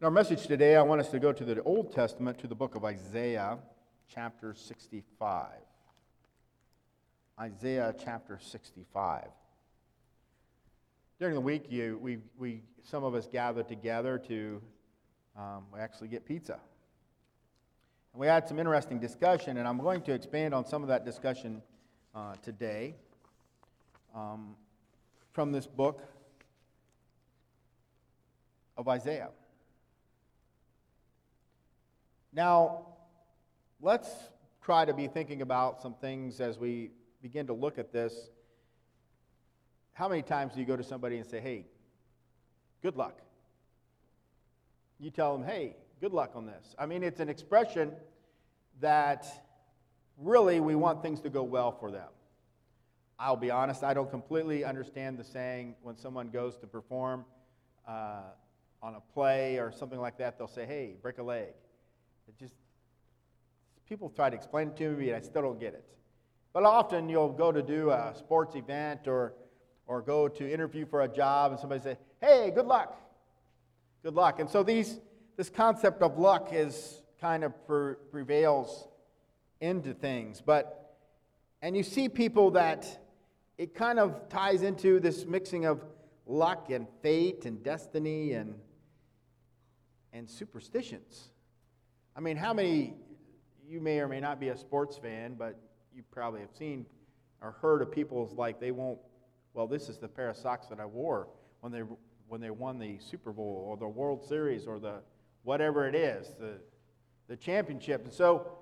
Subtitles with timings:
[0.00, 2.54] In our message today, I want us to go to the Old Testament, to the
[2.54, 3.58] book of Isaiah,
[4.08, 5.48] chapter 65.
[7.38, 9.26] Isaiah chapter 65.
[11.18, 14.62] During the week, you, we, we, some of us gather together to
[15.36, 16.58] um, actually get pizza.
[18.14, 21.04] And we had some interesting discussion, and I'm going to expand on some of that
[21.04, 21.60] discussion
[22.14, 22.94] uh, today
[24.14, 24.56] um,
[25.34, 26.02] from this book
[28.78, 29.28] of Isaiah.
[32.32, 32.86] Now,
[33.80, 34.08] let's
[34.62, 36.90] try to be thinking about some things as we
[37.22, 38.30] begin to look at this.
[39.92, 41.66] How many times do you go to somebody and say, hey,
[42.82, 43.18] good luck?
[44.98, 46.74] You tell them, hey, good luck on this.
[46.78, 47.92] I mean, it's an expression
[48.80, 49.26] that
[50.16, 52.08] really we want things to go well for them.
[53.18, 57.24] I'll be honest, I don't completely understand the saying when someone goes to perform
[57.86, 58.22] uh,
[58.82, 61.48] on a play or something like that, they'll say, hey, break a leg.
[62.30, 62.54] It just,
[63.88, 65.84] people try to explain it to me, and I still don't get it.
[66.52, 69.34] But often you'll go to do a sports event or,
[69.88, 72.96] or go to interview for a job, and somebody say, hey, good luck.
[74.04, 74.38] Good luck.
[74.38, 75.00] And so these,
[75.36, 78.86] this concept of luck is kind of per, prevails
[79.60, 80.40] into things.
[80.40, 80.96] But,
[81.62, 82.86] and you see people that
[83.58, 85.84] it kind of ties into this mixing of
[86.26, 88.54] luck and fate and destiny and,
[90.12, 91.29] and superstitions.
[92.16, 92.94] I mean, how many,
[93.66, 95.58] you may or may not be a sports fan, but
[95.94, 96.86] you probably have seen
[97.40, 98.98] or heard of people's like they won't,
[99.54, 101.28] well, this is the pair of socks that I wore
[101.60, 101.82] when they,
[102.28, 105.00] when they won the Super Bowl or the World Series or the
[105.42, 106.54] whatever it is, the,
[107.28, 108.04] the championship.
[108.04, 108.58] And so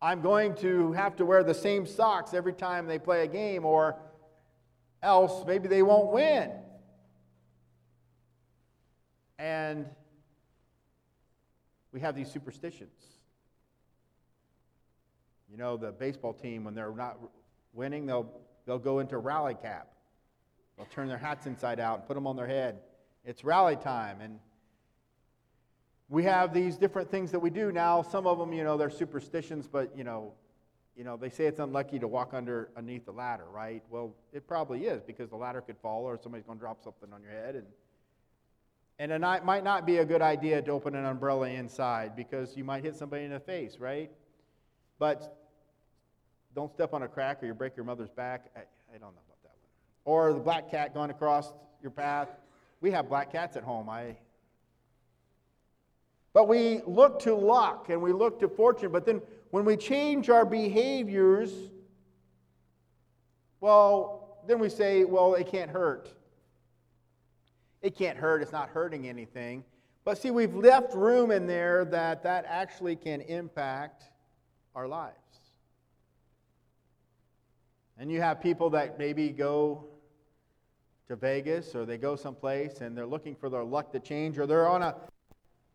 [0.00, 3.64] I'm going to have to wear the same socks every time they play a game,
[3.64, 3.96] or
[5.02, 6.50] else maybe they won't win.
[9.38, 9.86] And
[11.96, 12.92] we have these superstitions.
[15.50, 17.16] You know, the baseball team, when they're not
[17.72, 18.30] winning, they'll,
[18.66, 19.88] they'll go into rally cap.
[20.76, 22.80] They'll turn their hats inside out and put them on their head.
[23.24, 24.20] It's rally time.
[24.20, 24.40] And
[26.10, 28.02] we have these different things that we do now.
[28.02, 30.34] Some of them, you know, they're superstitions, but, you know,
[30.98, 33.82] you know, they say it's unlucky to walk under underneath the ladder, right?
[33.88, 37.10] Well, it probably is because the ladder could fall or somebody's going to drop something
[37.14, 37.54] on your head.
[37.54, 37.64] And
[38.98, 42.64] and it might not be a good idea to open an umbrella inside because you
[42.64, 44.10] might hit somebody in the face, right?
[44.98, 45.38] But
[46.54, 48.46] don't step on a crack or you break your mother's back.
[48.56, 49.70] I, I don't know about that one.
[50.06, 51.52] Or the black cat going across
[51.82, 52.28] your path.
[52.80, 53.90] We have black cats at home.
[53.90, 54.16] I.
[56.32, 58.92] But we look to luck and we look to fortune.
[58.92, 59.20] But then
[59.50, 61.52] when we change our behaviors,
[63.60, 66.14] well, then we say, well, it can't hurt.
[67.86, 69.62] It can't hurt, it's not hurting anything.
[70.04, 74.06] But see, we've left room in there that that actually can impact
[74.74, 75.14] our lives.
[77.96, 79.84] And you have people that maybe go
[81.06, 84.48] to Vegas or they go someplace and they're looking for their luck to change or
[84.48, 84.96] they're on a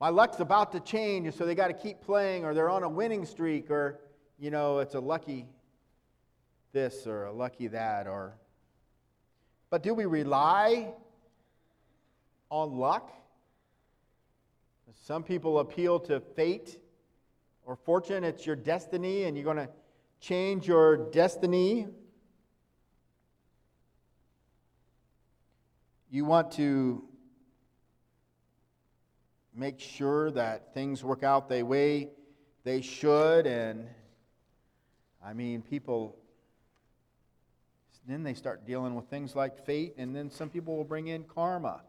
[0.01, 2.89] my luck's about to change so they got to keep playing or they're on a
[2.89, 4.01] winning streak or
[4.37, 5.47] you know it's a lucky
[6.73, 8.35] this or a lucky that or
[9.69, 10.93] but do we rely
[12.51, 13.09] on luck.
[15.05, 16.77] Some people appeal to fate
[17.65, 18.23] or fortune.
[18.23, 19.69] It's your destiny, and you're going to
[20.19, 21.87] change your destiny.
[26.11, 27.05] You want to
[29.55, 32.09] make sure that things work out the way
[32.65, 33.47] they should.
[33.47, 33.87] And
[35.23, 36.17] I mean, people,
[38.05, 41.23] then they start dealing with things like fate, and then some people will bring in
[41.23, 41.81] karma.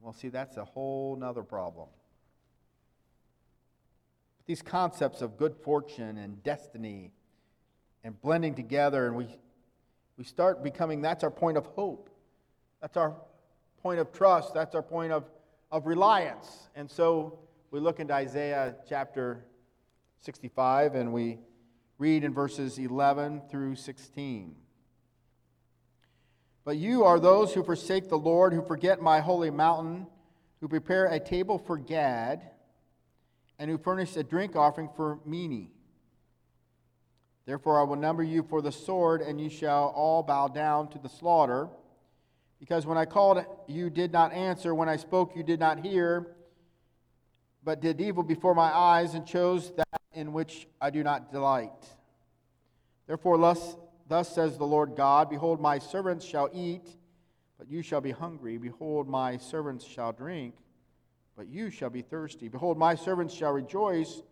[0.00, 1.88] Well, see, that's a whole nother problem.
[4.46, 7.12] These concepts of good fortune and destiny
[8.02, 9.28] and blending together, and we,
[10.16, 12.08] we start becoming that's our point of hope.
[12.80, 13.14] That's our
[13.82, 14.54] point of trust.
[14.54, 15.30] That's our point of,
[15.70, 16.70] of reliance.
[16.74, 17.38] And so
[17.70, 19.44] we look into Isaiah chapter
[20.20, 21.38] 65 and we
[21.98, 24.56] read in verses 11 through 16.
[26.64, 30.06] But you are those who forsake the Lord, who forget my holy mountain,
[30.60, 32.42] who prepare a table for Gad,
[33.58, 35.70] and who furnish a drink offering for Meni.
[37.46, 40.98] Therefore, I will number you for the sword, and you shall all bow down to
[40.98, 41.68] the slaughter.
[42.58, 44.74] Because when I called, you did not answer.
[44.74, 46.36] When I spoke, you did not hear,
[47.64, 51.72] but did evil before my eyes, and chose that in which I do not delight.
[53.06, 53.76] Therefore, thus
[54.10, 56.96] Thus says the Lord God Behold, my servants shall eat,
[57.56, 58.58] but you shall be hungry.
[58.58, 60.56] Behold, my servants shall drink,
[61.36, 62.48] but you shall be thirsty.
[62.48, 64.22] Behold, my servants shall rejoice,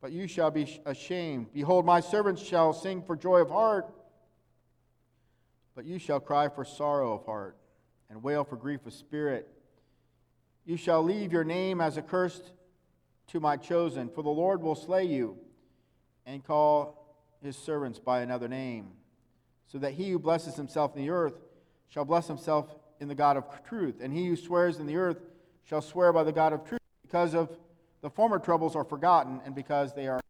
[0.00, 1.52] but you shall be ashamed.
[1.52, 3.92] Behold, my servants shall sing for joy of heart,
[5.74, 7.58] but you shall cry for sorrow of heart,
[8.08, 9.46] and wail for grief of spirit.
[10.64, 12.52] You shall leave your name as accursed
[13.26, 15.36] to my chosen, for the Lord will slay you,
[16.24, 17.02] and call
[17.42, 18.92] his servants by another name,
[19.72, 21.40] so that he who blesses himself in the earth
[21.88, 25.16] shall bless himself in the God of truth, and he who swears in the earth
[25.64, 27.48] shall swear by the God of truth, because of
[28.02, 30.20] the former troubles are forgotten, and because they are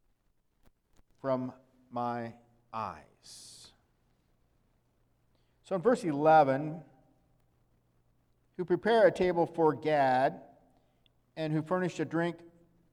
[1.21, 1.53] from
[1.91, 2.33] my
[2.73, 3.73] eyes.
[5.65, 6.81] So in verse 11,
[8.57, 10.41] who prepare a table for Gad,
[11.37, 12.37] and who furnished a drink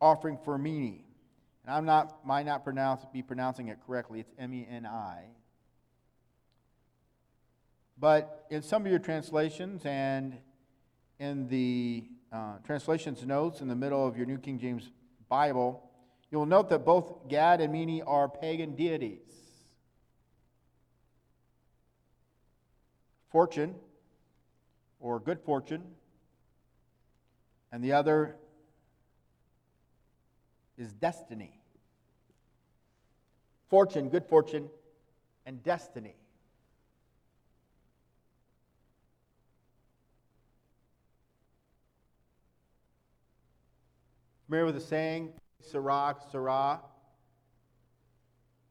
[0.01, 1.05] offering for Meni.
[1.65, 4.21] And I'm not might not pronounce be pronouncing it correctly.
[4.21, 5.25] It's M-E-N-I.
[7.99, 10.37] But in some of your translations and
[11.19, 14.89] in the uh, translations notes in the middle of your New King James
[15.27, 15.83] Bible,
[16.31, 19.19] you'll note that both Gad and Meni are pagan deities.
[23.29, 23.75] Fortune,
[24.99, 25.83] or good fortune,
[27.71, 28.37] and the other
[30.77, 31.59] is destiny.
[33.67, 34.69] Fortune, good fortune,
[35.45, 36.15] and destiny.
[44.49, 45.31] With the saying,
[45.61, 46.81] Sera, sera,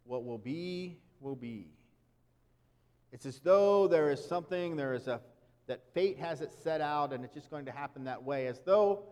[0.05, 1.69] what will be, will be.
[3.13, 5.21] It's as though there is something, there is a,
[5.67, 8.61] that fate has it set out and it's just going to happen that way, as
[8.65, 9.05] though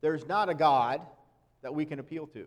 [0.00, 1.00] there's not a God
[1.62, 2.46] that we can appeal to.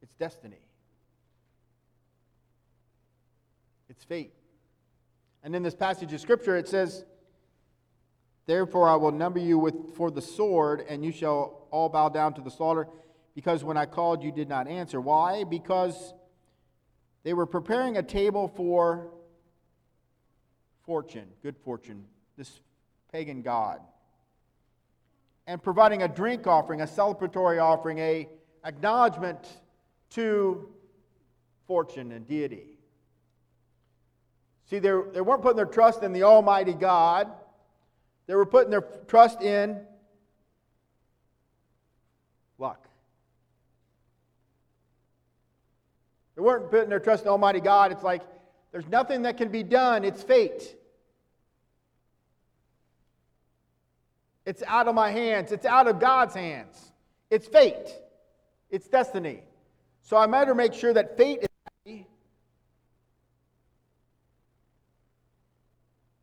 [0.00, 0.62] It's destiny,
[3.88, 4.32] it's fate.
[5.42, 7.04] And in this passage of Scripture, it says,
[8.52, 12.34] Therefore, I will number you with, for the sword, and you shall all bow down
[12.34, 12.86] to the slaughter,
[13.34, 15.00] because when I called, you did not answer.
[15.00, 15.44] Why?
[15.44, 16.12] Because
[17.22, 19.08] they were preparing a table for
[20.84, 22.04] fortune, good fortune,
[22.36, 22.60] this
[23.10, 23.80] pagan god,
[25.46, 28.28] and providing a drink offering, a celebratory offering, a
[28.66, 29.48] acknowledgement
[30.10, 30.68] to
[31.66, 32.76] fortune and deity.
[34.68, 37.32] See, they, they weren't putting their trust in the Almighty God.
[38.26, 39.80] They were putting their trust in
[42.58, 42.88] luck.
[46.36, 47.92] They weren't putting their trust in Almighty God.
[47.92, 48.22] It's like
[48.70, 50.76] there's nothing that can be done, it's fate.
[54.44, 56.92] It's out of my hands, it's out of God's hands.
[57.30, 57.88] It's fate,
[58.70, 59.42] it's destiny.
[60.02, 61.48] So I better make sure that fate is.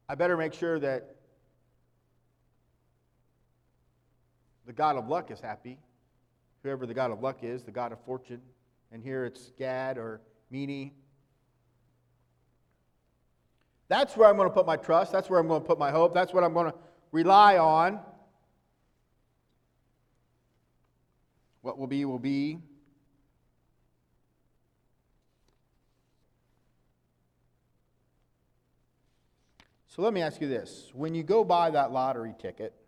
[0.09, 1.18] I better make sure that
[4.69, 5.79] the God of luck is happy.
[6.61, 8.39] Whoever the God of luck is, the God of fortune.
[8.91, 10.21] And here it's Gad or
[10.51, 10.93] Meni.
[13.87, 15.11] That's where I'm going to put my trust.
[15.11, 16.13] That's where I'm going to put my hope.
[16.13, 16.77] That's what I'm going to
[17.11, 17.99] rely on.
[21.63, 22.59] What will be, will be.
[29.87, 30.91] So let me ask you this.
[30.93, 32.78] When you go buy that lottery ticket,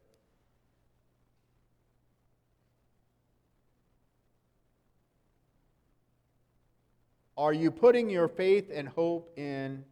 [7.41, 9.83] Are you putting your faith and hope in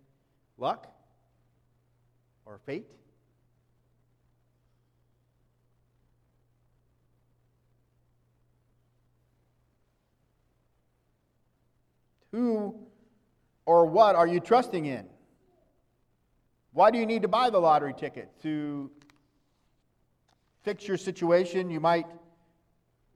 [0.59, 0.85] luck
[2.45, 2.85] or fate?
[12.31, 12.75] Who
[13.65, 15.07] or what are you trusting in?
[16.73, 18.29] Why do you need to buy the lottery ticket?
[18.43, 18.91] To
[20.61, 21.71] fix your situation?
[21.71, 22.05] You might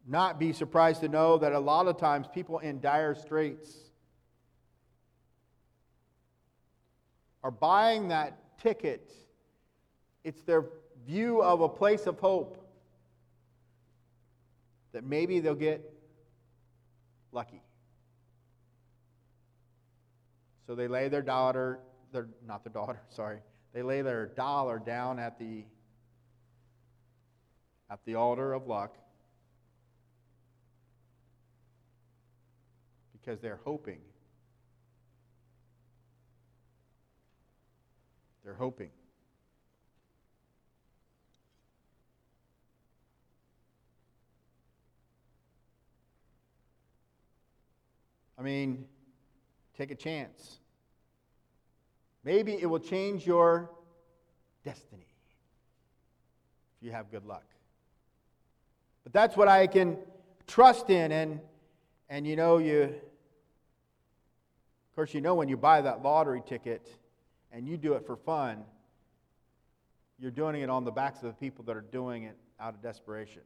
[0.08, 3.83] not be surprised to know that a lot of times people in dire straits
[7.44, 9.12] are buying that ticket,
[10.24, 10.66] it's their
[11.06, 12.66] view of a place of hope
[14.94, 15.94] that maybe they'll get
[17.32, 17.62] lucky.
[20.66, 21.80] So they lay their daughter,
[22.14, 23.40] their, not their daughter, sorry,
[23.74, 25.66] they lay their dollar down at the
[27.90, 28.96] at the altar of luck
[33.12, 34.00] because they're hoping
[38.44, 38.90] They're hoping.
[48.38, 48.86] I mean,
[49.78, 50.60] take a chance.
[52.26, 53.70] Maybe it will change your
[54.66, 55.08] destiny.
[56.78, 57.46] If you have good luck.
[59.04, 59.98] But that's what I can
[60.48, 61.40] trust in and
[62.10, 62.92] and you know you of
[64.96, 66.90] course you know when you buy that lottery ticket
[67.54, 68.64] and you do it for fun,
[70.20, 72.82] you're doing it on the backs of the people that are doing it out of
[72.82, 73.44] desperation.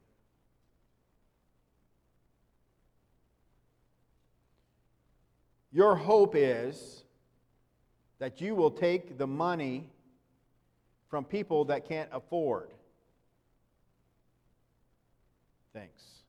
[5.74, 7.04] Your hope is
[8.20, 9.90] that you will take the money
[11.10, 12.72] from people that can't afford
[15.74, 16.24] things.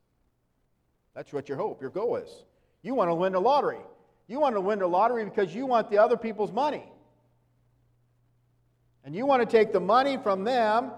[1.14, 2.44] That's what your hope, your goal is.
[2.82, 3.80] You want to win the lottery.
[4.26, 6.84] You want to win the lottery because you want the other people's money.
[9.08, 10.90] And you want to take the money from them,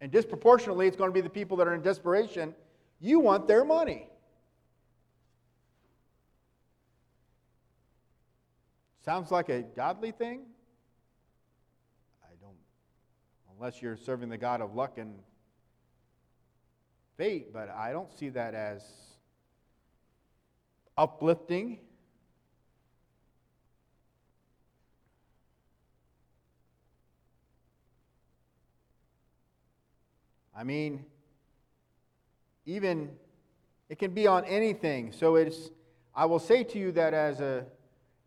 [0.00, 2.52] and disproportionately, it's going to be the people that are in desperation.
[2.98, 4.08] You want their money.
[9.04, 10.40] Sounds like a godly thing?
[12.24, 12.56] I don't,
[13.56, 15.14] unless you're serving the God of luck and
[17.16, 18.82] fate, but I don't see that as
[20.98, 21.78] uplifting.
[30.60, 31.06] I mean,
[32.66, 33.08] even
[33.88, 35.10] it can be on anything.
[35.10, 35.70] So it's
[36.14, 37.64] I will say to you that as a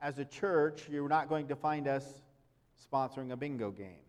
[0.02, 2.04] as a church, you're not going to find us
[2.92, 4.02] sponsoring a bingo game.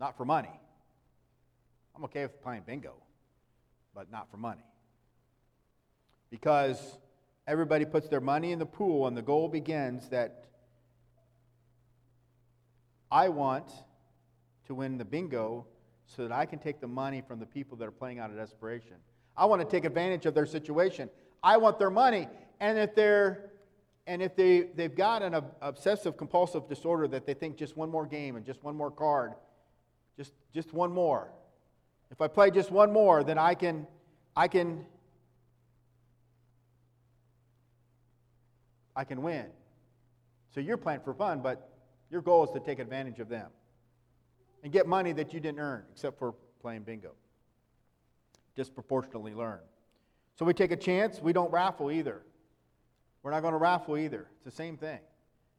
[0.00, 0.60] Not for money.
[1.94, 2.94] I'm okay with playing bingo,
[3.94, 4.66] but not for money.
[6.30, 6.98] Because
[7.46, 10.46] everybody puts their money in the pool, and the goal begins that
[13.12, 13.70] I want
[14.66, 15.66] to win the bingo
[16.06, 18.36] so that I can take the money from the people that are playing out of
[18.36, 18.96] desperation.
[19.36, 21.08] I want to take advantage of their situation.
[21.42, 22.28] I want their money.
[22.60, 23.50] And if they're
[24.06, 28.04] and if they, they've got an obsessive compulsive disorder that they think just one more
[28.04, 29.32] game and just one more card,
[30.16, 31.32] just, just one more.
[32.10, 33.86] If I play just one more, then I can,
[34.36, 34.84] I can,
[38.94, 39.46] I can win.
[40.54, 41.70] So you're playing for fun, but
[42.10, 43.50] your goal is to take advantage of them
[44.64, 47.12] and get money that you didn't earn, except for playing bingo.
[48.56, 49.60] Disproportionately learn.
[50.36, 51.20] So we take a chance.
[51.20, 52.22] We don't raffle either.
[53.22, 54.26] We're not going to raffle either.
[54.36, 54.98] It's the same thing.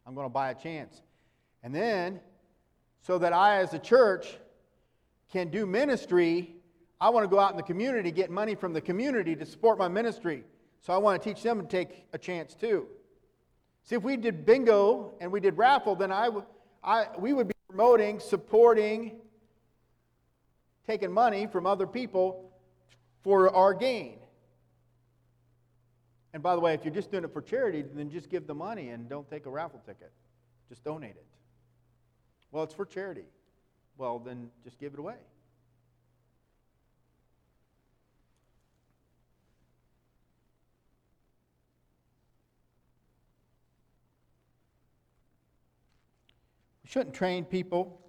[0.06, 1.02] I'm going to buy a chance.
[1.64, 2.20] And then,
[3.02, 4.38] so that I, as a church,
[5.32, 6.56] can do ministry,
[7.00, 9.78] I want to go out in the community, get money from the community to support
[9.78, 10.44] my ministry.
[10.82, 12.88] So I want to teach them to take a chance too.
[13.84, 16.30] See, if we did bingo and we did raffle, then I,
[16.84, 19.12] I, we would be promoting, supporting,
[20.88, 22.50] taking money from other people
[23.22, 24.18] for our gain.
[26.34, 28.56] And by the way, if you're just doing it for charity, then just give the
[28.56, 30.14] money and don't take a raffle ticket.
[30.70, 31.26] Just donate it.
[32.50, 33.26] Well, it's for charity.
[33.98, 35.16] Well, then just give it away.
[46.96, 48.00] Shouldn't train people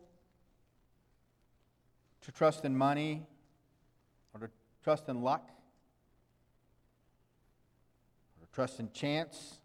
[2.21, 3.27] to trust in money
[4.33, 4.49] or to
[4.85, 5.51] trust in luck
[8.37, 9.59] or to trust in chance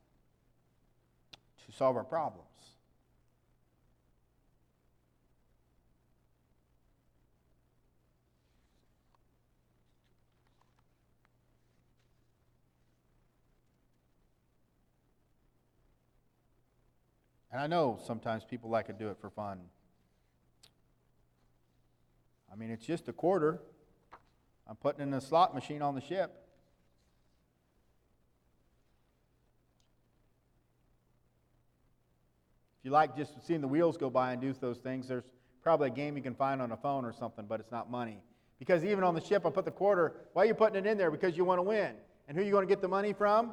[1.64, 2.48] to solve our problems.
[17.52, 19.60] And I know sometimes people like to do it for fun.
[22.52, 23.60] I mean, it's just a quarter.
[24.68, 26.32] I'm putting in a slot machine on the ship.
[32.80, 35.24] If you like just seeing the wheels go by and do those things, there's
[35.62, 38.18] probably a game you can find on a phone or something, but it's not money.
[38.60, 40.14] Because even on the ship, I put the quarter.
[40.34, 41.12] Why are you putting it in there?
[41.12, 41.92] Because you want to win.
[42.28, 43.52] And who are you going to get the money from?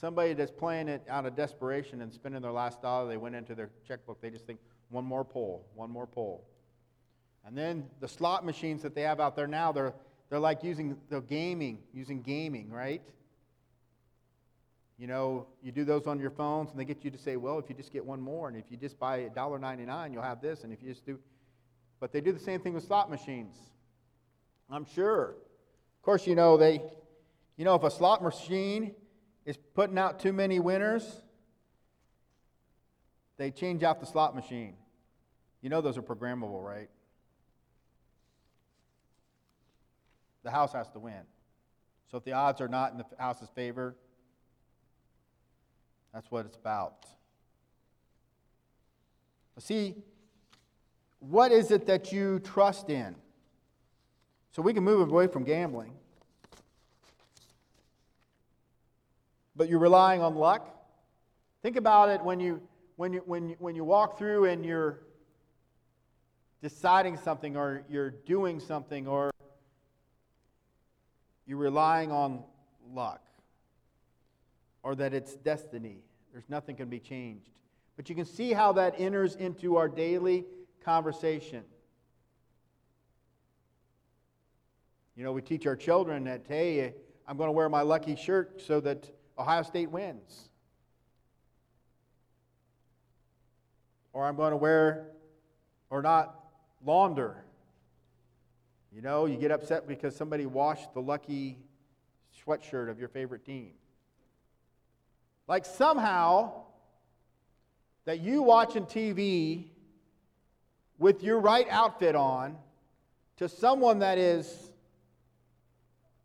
[0.00, 3.08] Somebody that's playing it out of desperation and spending their last dollar.
[3.08, 4.20] They went into their checkbook.
[4.20, 6.44] They just think, one more pull, one more pull.
[7.44, 9.94] And then the slot machines that they have out there now, they're,
[10.30, 13.02] they're like using the gaming, using gaming, right?
[14.98, 17.58] You know, you do those on your phones, and they get you to say, well,
[17.58, 20.64] if you just get one more, and if you just buy $1.99, you'll have this,
[20.64, 21.18] and if you just do.
[22.00, 23.56] But they do the same thing with slot machines.
[24.70, 25.30] I'm sure.
[25.30, 26.82] Of course, you know, they,
[27.56, 28.94] you know, if a slot machine
[29.48, 31.22] is putting out too many winners,
[33.38, 34.74] they change out the slot machine.
[35.62, 36.90] You know, those are programmable, right?
[40.42, 41.22] The house has to win.
[42.10, 43.96] So if the odds are not in the house's favor,
[46.12, 47.06] that's what it's about.
[49.58, 49.94] See,
[51.20, 53.16] What is it that you trust in?
[54.52, 55.94] So we can move away from gambling.
[59.58, 60.72] But you're relying on luck?
[61.62, 62.62] Think about it when you,
[62.94, 65.00] when you, when you, when you walk through and you're
[66.62, 69.32] deciding something or you're doing something or
[71.44, 72.44] you're relying on
[72.94, 73.20] luck
[74.84, 76.04] or that it's destiny.
[76.32, 77.50] There's nothing can be changed.
[77.96, 80.44] But you can see how that enters into our daily
[80.84, 81.64] conversation.
[85.16, 86.94] You know, we teach our children that, hey,
[87.26, 90.48] I'm going to wear my lucky shirt so that Ohio State wins.
[94.12, 95.06] Or I'm going to wear
[95.90, 96.34] or not
[96.84, 97.44] launder.
[98.92, 101.58] You know, you get upset because somebody washed the lucky
[102.44, 103.72] sweatshirt of your favorite team.
[105.46, 106.64] Like somehow
[108.04, 109.66] that you watching TV
[110.98, 112.56] with your right outfit on
[113.36, 114.72] to someone that is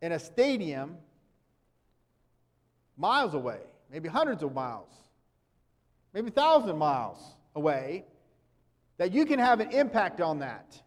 [0.01, 0.97] in a stadium
[2.97, 3.59] miles away,
[3.91, 4.89] maybe hundreds of miles,
[6.13, 7.17] maybe thousand miles
[7.55, 8.05] away,
[8.97, 10.81] that you can have an impact on that.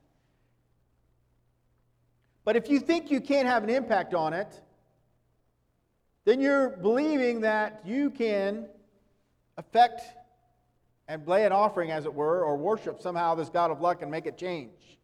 [2.44, 4.60] But if you think you can't have an impact on it,
[6.24, 8.66] then you're believing that you can
[9.56, 10.02] affect
[11.08, 14.10] and lay an offering, as it were, or worship somehow this God of luck and
[14.10, 14.98] make it change.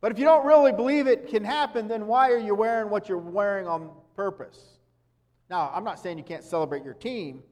[0.00, 3.08] But if you don't really believe it can happen, then why are you wearing what
[3.08, 4.78] you're wearing on purpose?
[5.48, 7.42] Now, I'm not saying you can't celebrate your team,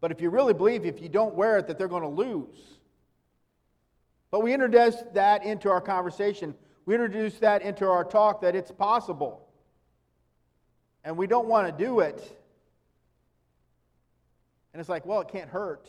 [0.00, 2.58] but if you really believe if you don't wear it that they're going to lose.
[4.30, 6.54] But we introduce that into our conversation.
[6.86, 9.46] We introduce that into our talk that it's possible.
[11.04, 12.20] And we don't want to do it.
[14.72, 15.88] And it's like, well, it can't hurt.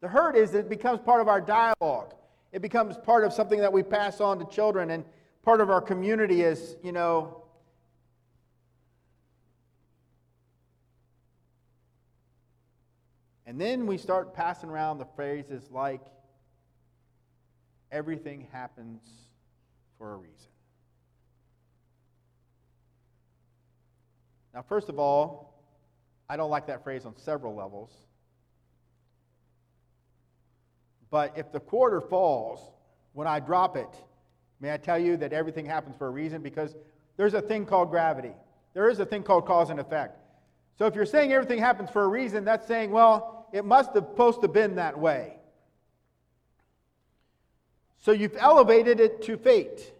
[0.00, 2.14] The hurt is it becomes part of our dialogue.
[2.54, 5.04] It becomes part of something that we pass on to children, and
[5.42, 7.44] part of our community is, you know,
[13.46, 16.00] And then we start passing around the phrases like,
[17.92, 19.00] everything happens
[19.96, 20.48] for a reason.
[24.52, 25.62] Now, first of all,
[26.28, 27.92] I don't like that phrase on several levels.
[31.14, 32.72] But if the quarter falls
[33.12, 33.86] when I drop it,
[34.58, 36.42] may I tell you that everything happens for a reason?
[36.42, 36.74] Because
[37.16, 38.32] there's a thing called gravity,
[38.72, 40.18] there is a thing called cause and effect.
[40.76, 44.06] So if you're saying everything happens for a reason, that's saying, well, it must have
[44.06, 45.36] supposed to been that way.
[48.00, 49.92] So you've elevated it to fate.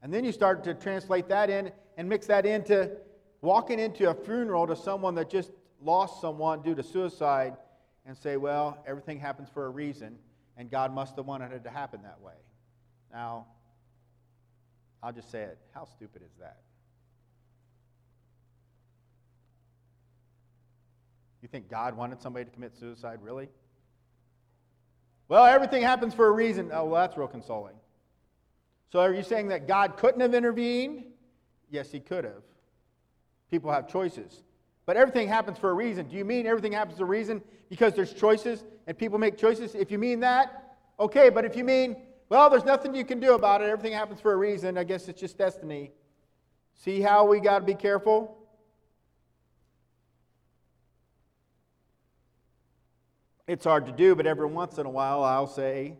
[0.00, 2.92] And then you start to translate that in and mix that into
[3.40, 5.50] walking into a funeral to someone that just
[5.82, 7.56] lost someone due to suicide
[8.06, 10.16] and say, well, everything happens for a reason,
[10.56, 12.32] and God must have wanted it to happen that way.
[13.12, 13.46] Now,
[15.02, 15.58] I'll just say it.
[15.74, 16.58] How stupid is that?
[21.42, 23.48] You think God wanted somebody to commit suicide, really?
[25.28, 26.70] Well, everything happens for a reason.
[26.72, 27.74] Oh, well, that's real consoling.
[28.90, 31.04] So are you saying that God couldn't have intervened?
[31.70, 32.42] Yes, he could have.
[33.50, 34.42] People have choices.
[34.86, 36.06] But everything happens for a reason.
[36.06, 39.74] Do you mean everything happens for a reason because there's choices and people make choices?
[39.74, 41.28] If you mean that, okay.
[41.28, 41.96] But if you mean,
[42.28, 45.08] well, there's nothing you can do about it, everything happens for a reason, I guess
[45.08, 45.90] it's just destiny.
[46.74, 48.38] See how we got to be careful?
[53.48, 55.94] It's hard to do, but every once in a while I'll say,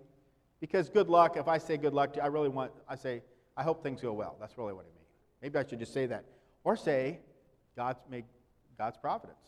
[0.61, 3.23] because good luck, if I say good luck to you, I really want, I say,
[3.57, 4.37] I hope things go well.
[4.41, 5.05] That's really what I mean.
[5.43, 6.25] Maybe I should just say that.
[6.65, 7.21] Or say,
[7.77, 8.25] God's, make
[8.79, 9.39] God's providence.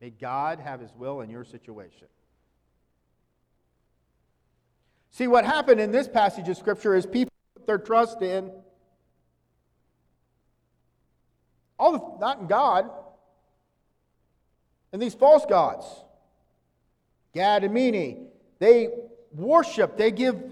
[0.00, 2.06] May God have his will in your situation.
[5.10, 8.52] See, what happened in this passage of Scripture is people put their trust in
[11.78, 12.90] all the, not in God,
[14.92, 15.86] in these false gods.
[17.34, 18.88] Gad and Meni, they
[19.32, 20.42] worship, they give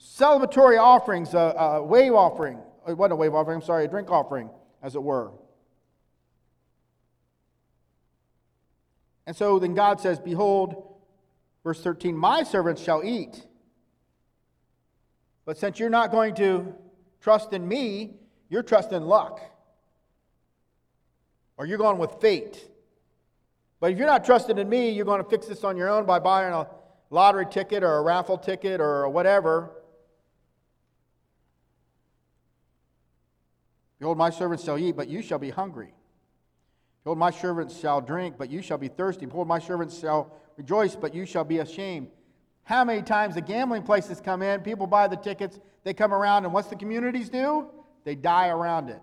[0.00, 2.58] celebratory offerings, a, a wave offering.
[2.86, 4.50] Wasn't a wave offering, I'm sorry, a drink offering,
[4.82, 5.30] as it were.
[9.26, 10.94] And so then God says, Behold,
[11.64, 13.44] verse 13, my servants shall eat.
[15.44, 16.74] But since you're not going to
[17.20, 18.14] trust in me,
[18.48, 19.40] you're trusting luck.
[21.56, 22.70] Or you're going with fate.
[23.80, 26.06] But if you're not trusting in me, you're going to fix this on your own
[26.06, 26.68] by buying a
[27.10, 29.70] lottery ticket or a raffle ticket or whatever.
[33.98, 35.95] Behold, my servants shall eat, but you shall be hungry.
[37.06, 39.26] Behold, my servants shall drink, but you shall be thirsty.
[39.26, 42.08] Behold, my servants shall rejoice, but you shall be ashamed.
[42.64, 46.46] How many times the gambling places come in, people buy the tickets, they come around,
[46.46, 47.68] and what's the communities do?
[48.02, 49.02] They die around it.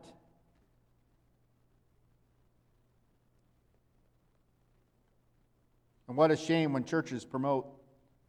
[6.09, 7.67] And what a shame when churches promote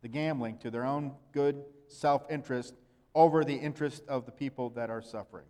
[0.02, 2.74] the gambling to their own good self interest
[3.12, 5.46] over the interest of the people that are suffering.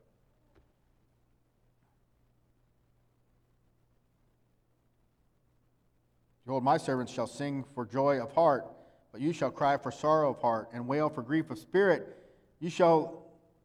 [6.45, 8.67] Behold, my servants shall sing for joy of heart,
[9.13, 12.19] but you shall cry for sorrow of heart and wail for grief of spirit.
[12.61, 13.25] You shall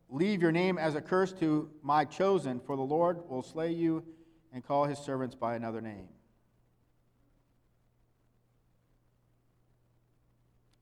[0.10, 4.04] leave your name as a curse to my chosen, for the Lord will slay you
[4.54, 6.08] and call his servants by another name.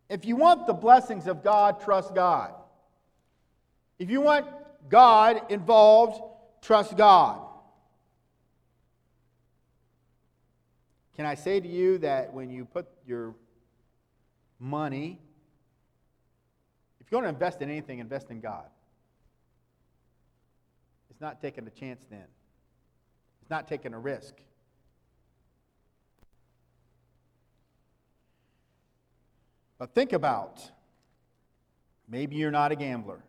[0.09, 2.53] If you want the blessings of God, trust God.
[3.99, 4.47] If you want
[4.87, 6.21] God involved,
[6.61, 7.46] trust God.
[11.17, 13.33] Can I say to you that when you put your
[14.59, 15.19] money,
[17.01, 18.65] if you're going to invest in anything, invest in God.
[21.09, 22.25] It's not taking a chance then,
[23.41, 24.35] it's not taking a risk.
[29.79, 30.69] But think about
[32.07, 33.23] maybe you're not a gambler.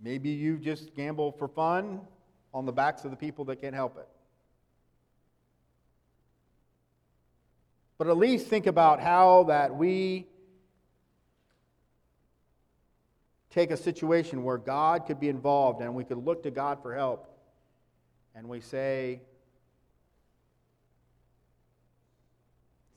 [0.00, 2.00] Maybe you just gamble for fun
[2.52, 4.08] on the backs of the people that can't help it.
[7.98, 10.26] But at least think about how that we
[13.50, 16.94] take a situation where God could be involved and we could look to God for
[16.94, 17.26] help
[18.34, 19.22] and we say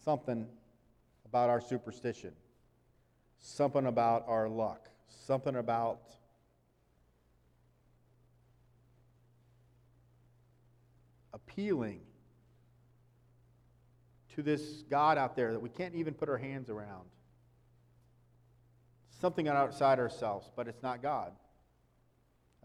[0.04, 0.46] something
[1.26, 2.34] about our superstition,
[3.40, 6.02] something about our luck, something about
[11.32, 12.02] appealing
[14.40, 17.06] to this God out there that we can't even put our hands around.
[19.20, 21.34] Something outside ourselves, but it's not God.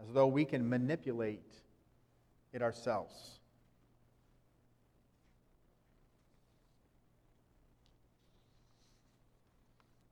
[0.01, 1.43] As though we can manipulate
[2.53, 3.39] it ourselves.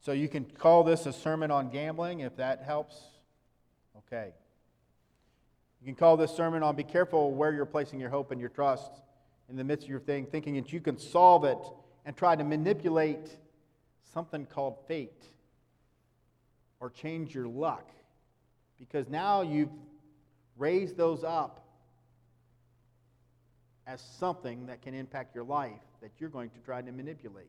[0.01, 3.01] So you can call this a sermon on gambling if that helps.
[3.99, 4.33] Okay.
[5.81, 8.49] You can call this sermon on be careful where you're placing your hope and your
[8.49, 9.02] trust
[9.49, 11.57] in the midst of your thing, thinking that you can solve it
[12.05, 13.29] and try to manipulate
[14.13, 15.23] something called fate
[16.79, 17.89] or change your luck.
[18.79, 19.69] Because now you've
[20.57, 21.65] raised those up
[23.85, 27.47] as something that can impact your life that you're going to try to manipulate.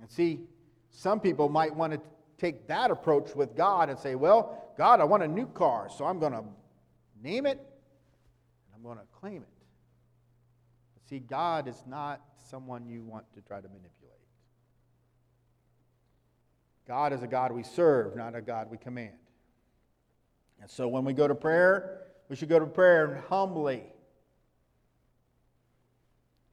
[0.00, 0.40] And see,
[0.90, 2.00] some people might want to
[2.38, 6.04] take that approach with God and say, Well, God, I want a new car, so
[6.04, 6.44] I'm going to
[7.22, 9.48] name it and I'm going to claim it.
[10.94, 13.92] But see, God is not someone you want to try to manipulate.
[16.86, 19.14] God is a God we serve, not a God we command.
[20.60, 23.82] And so when we go to prayer, we should go to prayer humbly.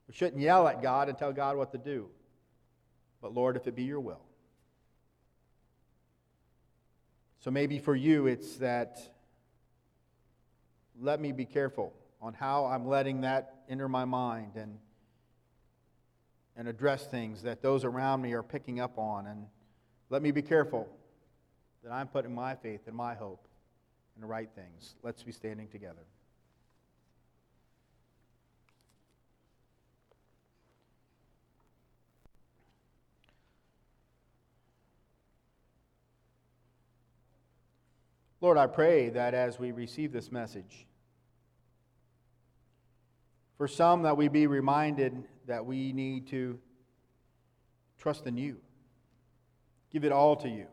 [0.08, 2.10] We shouldn't yell at God and tell God what to do.
[3.22, 4.22] But Lord, if it be your will.
[7.40, 9.00] So maybe for you, it's that
[11.02, 14.78] let me be careful on how I'm letting that enter my mind and,
[16.56, 19.28] and address things that those around me are picking up on.
[19.28, 19.46] And
[20.10, 20.88] let me be careful
[21.84, 23.48] that I'm putting my faith and my hope
[24.16, 24.96] in the right things.
[25.02, 26.06] Let's be standing together.
[38.42, 40.86] Lord, I pray that as we receive this message,
[43.58, 46.58] for some, that we be reminded that we need to
[47.98, 48.58] trust in you,
[49.92, 50.68] give it all to you.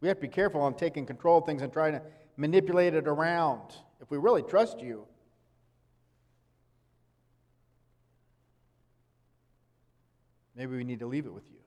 [0.00, 2.02] We have to be careful on taking control of things and trying to
[2.38, 3.74] manipulate it around.
[4.00, 5.04] If we really trust you,
[10.56, 11.57] maybe we need to leave it with you.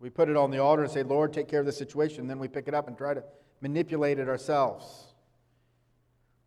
[0.00, 2.26] We put it on the altar and say, Lord, take care of the situation.
[2.26, 3.24] Then we pick it up and try to
[3.60, 5.08] manipulate it ourselves.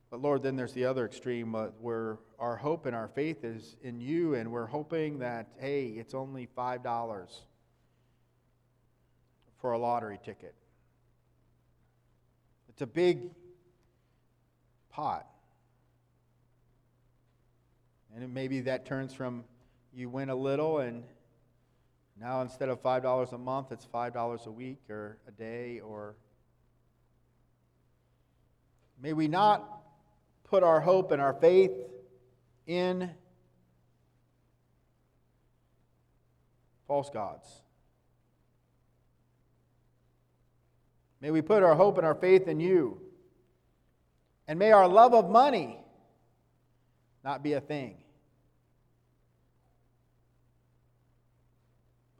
[0.10, 3.76] But Lord, then there's the other extreme uh, where our hope and our faith is
[3.82, 7.40] in you, and we're hoping that, hey, it's only $5
[9.60, 10.56] for a lottery ticket.
[12.68, 13.32] It's a big
[14.90, 15.28] pot.
[18.16, 19.46] And maybe that turns from
[19.94, 21.04] you win a little and
[22.22, 26.16] now, instead of $5 a month, it's $5 a week or a day, or
[29.02, 29.82] may we not
[30.44, 31.72] put our hope and our faith
[32.68, 33.10] in
[36.88, 37.48] false gods.
[41.22, 43.02] May we put our hope and our faith in you.
[44.48, 45.80] And may our love of money
[47.24, 47.98] not be a thing.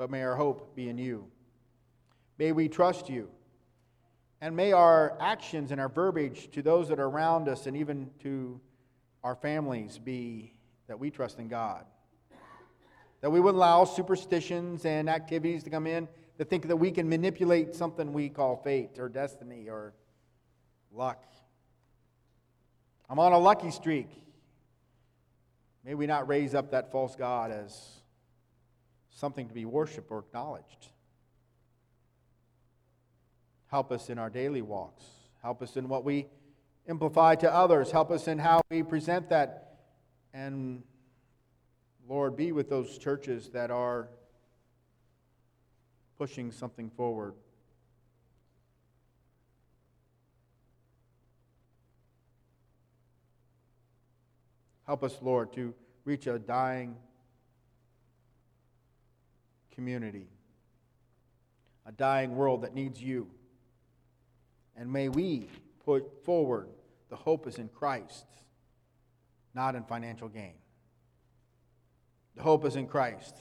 [0.02, 1.28] But may our hope be in you.
[2.40, 3.30] May we trust you.
[4.42, 8.10] And may our actions and our verbiage to those that are around us and even
[8.24, 8.60] to
[9.24, 10.56] our families be
[10.88, 11.86] that we trust in God.
[13.20, 16.08] That we would allow superstitions and activities to come in
[16.40, 19.94] that think that we can manipulate something we call fate or destiny or
[20.92, 21.24] luck.
[23.08, 24.10] I'm on a lucky streak.
[25.86, 28.01] May we not raise up that false God as
[29.12, 30.88] something to be worshiped or acknowledged.
[33.68, 35.04] Help us in our daily walks.
[35.42, 36.28] Help us in what we
[36.88, 37.92] amplify to others.
[37.92, 39.78] Help us in how we present that.
[40.34, 40.84] And
[42.08, 44.10] Lord, be with those churches that are
[46.18, 47.34] pushing something forward.
[54.86, 56.98] Help us, Lord, to reach a dying
[59.82, 60.28] community,
[61.88, 63.28] a dying world that needs you.
[64.78, 65.48] And may we
[65.84, 66.68] put forward
[67.10, 68.28] the hope is in Christ,
[69.56, 70.54] not in financial gain.
[72.36, 73.36] The hope is in Christ,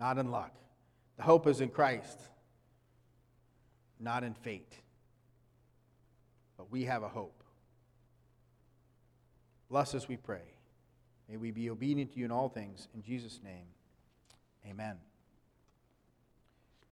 [0.00, 0.54] not in luck.
[1.18, 2.18] The hope is in Christ,
[4.00, 4.72] not in fate.
[6.56, 7.42] But we have a hope.
[9.68, 10.54] Bless us, we pray.
[11.28, 12.88] May we be obedient to you in all things.
[12.94, 13.66] In Jesus' name,
[14.66, 14.96] amen.